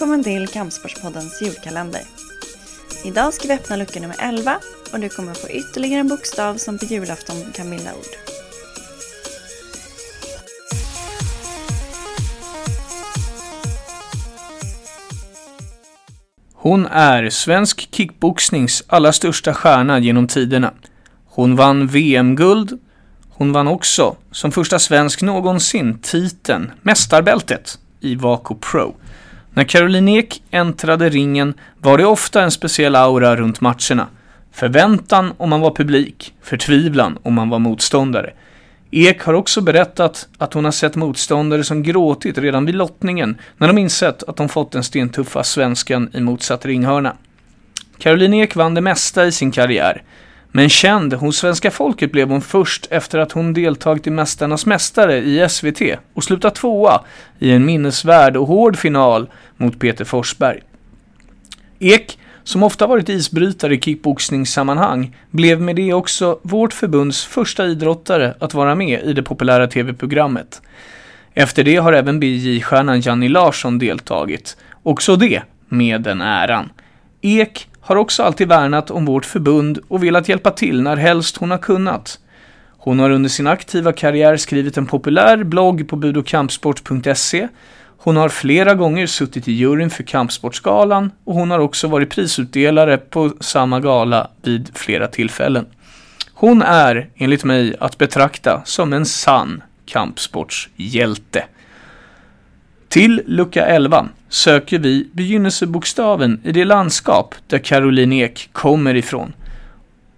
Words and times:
Välkommen 0.00 0.24
till 0.24 0.48
Kampsportspoddens 0.48 1.42
julkalender. 1.42 2.02
Idag 3.04 3.34
ska 3.34 3.48
vi 3.48 3.54
öppna 3.54 3.76
lucka 3.76 4.00
nummer 4.00 4.16
11 4.18 4.58
och 4.92 5.00
du 5.00 5.08
kommer 5.08 5.34
få 5.34 5.48
ytterligare 5.48 6.00
en 6.00 6.08
bokstav 6.08 6.54
som 6.54 6.78
på 6.78 6.84
julafton 6.84 7.36
kan 7.54 7.70
bilda 7.70 7.90
ord. 7.94 8.06
Hon 16.54 16.86
är 16.86 17.30
svensk 17.30 17.88
kickboxnings 17.92 18.84
allra 18.86 19.12
största 19.12 19.54
stjärna 19.54 19.98
genom 19.98 20.26
tiderna. 20.26 20.72
Hon 21.26 21.56
vann 21.56 21.86
VM-guld. 21.86 22.80
Hon 23.28 23.52
vann 23.52 23.68
också, 23.68 24.16
som 24.30 24.52
första 24.52 24.78
svensk 24.78 25.22
någonsin, 25.22 25.98
titeln, 26.02 26.72
mästarbältet, 26.82 27.78
i 28.00 28.14
Vaco 28.14 28.54
Pro. 28.54 28.94
När 29.54 29.64
Caroline 29.64 30.08
Ek 30.08 30.42
äntrade 30.50 31.08
ringen 31.08 31.54
var 31.78 31.98
det 31.98 32.06
ofta 32.06 32.42
en 32.42 32.50
speciell 32.50 32.96
aura 32.96 33.36
runt 33.36 33.60
matcherna. 33.60 34.06
Förväntan 34.52 35.32
om 35.36 35.50
man 35.50 35.60
var 35.60 35.70
publik, 35.70 36.34
förtvivlan 36.42 37.18
om 37.22 37.34
man 37.34 37.48
var 37.48 37.58
motståndare. 37.58 38.32
Ek 38.90 39.22
har 39.22 39.34
också 39.34 39.60
berättat 39.60 40.28
att 40.38 40.54
hon 40.54 40.64
har 40.64 40.72
sett 40.72 40.96
motståndare 40.96 41.64
som 41.64 41.82
gråtit 41.82 42.38
redan 42.38 42.66
vid 42.66 42.74
lottningen 42.74 43.38
när 43.56 43.66
de 43.66 43.78
insett 43.78 44.22
att 44.22 44.36
de 44.36 44.48
fått 44.48 44.72
den 44.72 44.84
stentuffa 44.84 45.44
svenskan 45.44 46.10
i 46.14 46.20
motsatt 46.20 46.66
ringhörna. 46.66 47.16
Caroline 47.98 48.34
Ek 48.34 48.56
vann 48.56 48.74
det 48.74 48.80
mesta 48.80 49.26
i 49.26 49.32
sin 49.32 49.50
karriär. 49.50 50.02
Men 50.52 50.68
känd 50.68 51.12
hos 51.12 51.36
svenska 51.36 51.70
folket 51.70 52.12
blev 52.12 52.28
hon 52.28 52.40
först 52.40 52.86
efter 52.90 53.18
att 53.18 53.32
hon 53.32 53.54
deltagit 53.54 54.06
i 54.06 54.10
Mästarnas 54.10 54.66
Mästare 54.66 55.18
i 55.18 55.48
SVT 55.48 55.80
och 56.14 56.24
slutat 56.24 56.54
tvåa 56.54 57.00
i 57.38 57.52
en 57.52 57.64
minnesvärd 57.64 58.36
och 58.36 58.46
hård 58.46 58.76
final 58.76 59.30
mot 59.56 59.78
Peter 59.78 60.04
Forsberg. 60.04 60.60
Ek, 61.78 62.18
som 62.44 62.62
ofta 62.62 62.86
varit 62.86 63.08
isbrytare 63.08 63.74
i 63.74 63.80
kickboxningssammanhang, 63.80 65.16
blev 65.30 65.60
med 65.60 65.76
det 65.76 65.92
också 65.92 66.38
vårt 66.42 66.72
förbunds 66.72 67.24
första 67.24 67.66
idrottare 67.66 68.34
att 68.38 68.54
vara 68.54 68.74
med 68.74 69.02
i 69.02 69.12
det 69.12 69.22
populära 69.22 69.66
tv-programmet. 69.66 70.62
Efter 71.34 71.64
det 71.64 71.76
har 71.76 71.92
även 71.92 72.20
BJ-stjärnan 72.20 73.00
Janni 73.00 73.28
Larsson 73.28 73.78
deltagit, 73.78 74.56
också 74.82 75.16
det 75.16 75.42
med 75.68 76.00
den 76.02 76.20
äran. 76.20 76.70
Ek 77.20 77.68
har 77.80 77.96
också 77.96 78.22
alltid 78.22 78.48
värnat 78.48 78.90
om 78.90 79.04
vårt 79.04 79.24
förbund 79.24 79.78
och 79.88 80.04
velat 80.04 80.28
hjälpa 80.28 80.50
till 80.50 80.82
när 80.82 80.96
helst 80.96 81.36
hon 81.36 81.50
har 81.50 81.58
kunnat. 81.58 82.18
Hon 82.78 82.98
har 82.98 83.10
under 83.10 83.28
sin 83.28 83.46
aktiva 83.46 83.92
karriär 83.92 84.36
skrivit 84.36 84.76
en 84.76 84.86
populär 84.86 85.44
blogg 85.44 85.88
på 85.88 85.96
budokampsport.se. 85.96 87.48
Hon 87.98 88.16
har 88.16 88.28
flera 88.28 88.74
gånger 88.74 89.06
suttit 89.06 89.48
i 89.48 89.52
juryn 89.52 89.90
för 89.90 90.02
Kampsportsgalan 90.02 91.12
och 91.24 91.34
hon 91.34 91.50
har 91.50 91.58
också 91.58 91.88
varit 91.88 92.10
prisutdelare 92.10 92.98
på 92.98 93.32
samma 93.40 93.80
gala 93.80 94.28
vid 94.42 94.70
flera 94.74 95.06
tillfällen. 95.06 95.66
Hon 96.34 96.62
är, 96.62 97.10
enligt 97.16 97.44
mig, 97.44 97.74
att 97.80 97.98
betrakta 97.98 98.62
som 98.64 98.92
en 98.92 99.06
sann 99.06 99.62
kampsportshjälte. 99.86 101.44
Till 102.90 103.22
lucka 103.26 103.66
11 103.66 104.08
söker 104.28 104.78
vi 104.78 105.08
begynnelsebokstaven 105.12 106.40
i 106.44 106.52
det 106.52 106.64
landskap 106.64 107.34
där 107.46 107.58
Caroline 107.58 108.12
Ek 108.12 108.48
kommer 108.52 108.94
ifrån. 108.94 109.32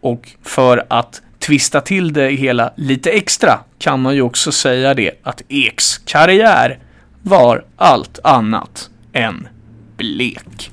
Och 0.00 0.30
för 0.42 0.86
att 0.88 1.22
twista 1.38 1.80
till 1.80 2.12
det 2.12 2.30
hela 2.30 2.72
lite 2.76 3.10
extra 3.10 3.58
kan 3.78 4.02
man 4.02 4.14
ju 4.14 4.22
också 4.22 4.52
säga 4.52 4.94
det 4.94 5.10
att 5.22 5.42
Eks 5.48 5.98
karriär 5.98 6.78
var 7.22 7.64
allt 7.76 8.18
annat 8.24 8.90
än 9.12 9.48
blek. 9.96 10.70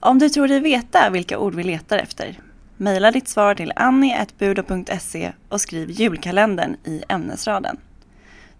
Om 0.00 0.18
du 0.18 0.28
tror 0.28 0.48
dig 0.48 0.60
veta 0.60 1.10
vilka 1.10 1.38
ord 1.38 1.54
vi 1.54 1.62
letar 1.62 1.98
efter, 1.98 2.34
mejla 2.76 3.10
ditt 3.10 3.28
svar 3.28 3.54
till 3.54 3.72
annie.budo.se 3.76 5.32
och 5.48 5.60
skriv 5.60 5.90
julkalendern 5.90 6.76
i 6.84 7.02
ämnesraden. 7.08 7.76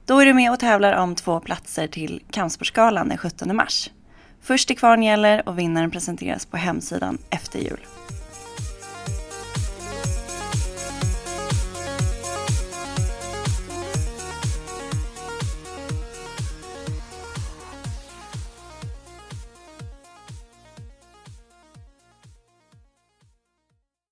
Då 0.08 0.20
är 0.20 0.26
du 0.26 0.34
med 0.34 0.52
och 0.52 0.60
tävlar 0.60 0.92
om 0.92 1.14
två 1.14 1.41
platser 1.41 1.86
till 1.86 2.22
Kampsportsgalan 2.30 3.08
den 3.08 3.19
17 3.19 3.56
mars. 3.56 3.91
Först 4.42 4.69
till 4.69 4.78
kvarn 4.78 5.02
gäller 5.02 5.48
och 5.48 5.58
vinnaren 5.58 5.91
presenteras 5.91 6.46
på 6.46 6.56
hemsidan 6.56 7.19
efter 7.30 7.58
jul. 7.58 7.80